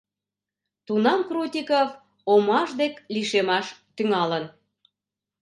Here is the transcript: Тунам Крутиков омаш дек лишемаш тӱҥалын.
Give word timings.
Тунам 0.85 1.21
Крутиков 1.27 1.89
омаш 2.33 2.69
дек 2.79 2.93
лишемаш 3.13 3.67
тӱҥалын. 3.95 4.45